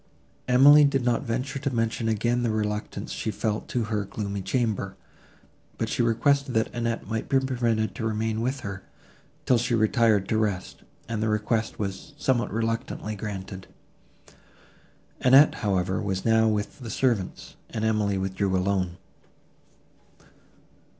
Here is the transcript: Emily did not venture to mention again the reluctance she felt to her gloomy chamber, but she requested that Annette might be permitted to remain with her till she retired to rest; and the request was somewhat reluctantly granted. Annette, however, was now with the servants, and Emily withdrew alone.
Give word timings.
Emily 0.47 0.83
did 0.83 1.05
not 1.05 1.21
venture 1.21 1.59
to 1.59 1.69
mention 1.69 2.09
again 2.09 2.41
the 2.41 2.49
reluctance 2.49 3.11
she 3.11 3.29
felt 3.29 3.67
to 3.67 3.83
her 3.83 4.03
gloomy 4.03 4.41
chamber, 4.41 4.95
but 5.77 5.89
she 5.89 6.01
requested 6.01 6.55
that 6.55 6.73
Annette 6.73 7.05
might 7.07 7.29
be 7.29 7.39
permitted 7.39 7.93
to 7.93 8.07
remain 8.07 8.41
with 8.41 8.61
her 8.61 8.81
till 9.45 9.59
she 9.59 9.75
retired 9.75 10.27
to 10.29 10.39
rest; 10.39 10.81
and 11.07 11.21
the 11.21 11.29
request 11.29 11.77
was 11.77 12.15
somewhat 12.17 12.51
reluctantly 12.51 13.15
granted. 13.15 13.67
Annette, 15.19 15.53
however, 15.61 16.01
was 16.01 16.25
now 16.25 16.47
with 16.47 16.79
the 16.79 16.89
servants, 16.89 17.55
and 17.69 17.85
Emily 17.85 18.17
withdrew 18.17 18.57
alone. 18.57 18.97